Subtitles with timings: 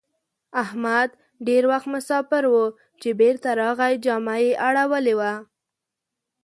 [0.63, 1.09] احمد
[1.47, 2.65] ډېر وخت مساپر وو؛
[3.01, 5.33] چې بېرته راغی جامه يې اړولې وه.